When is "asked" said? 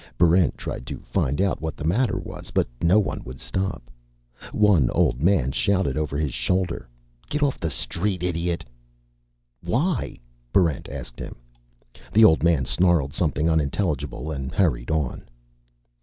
10.89-11.19